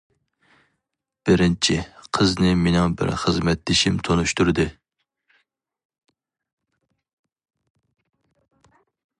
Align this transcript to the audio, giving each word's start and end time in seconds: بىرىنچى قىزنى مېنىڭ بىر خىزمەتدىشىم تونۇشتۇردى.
بىرىنچى 1.29 1.75
قىزنى 2.17 2.53
مېنىڭ 2.61 2.95
بىر 3.01 3.11
خىزمەتدىشىم 3.23 4.01
تونۇشتۇردى. 4.09 4.67